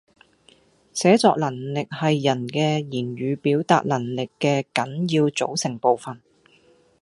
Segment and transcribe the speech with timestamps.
[0.93, 6.19] 寫作能力係人嘅語言表達能力嘅緊要組成部分